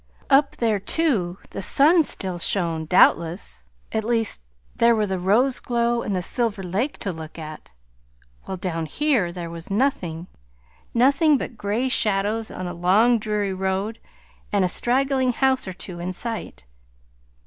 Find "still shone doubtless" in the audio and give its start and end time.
2.01-3.65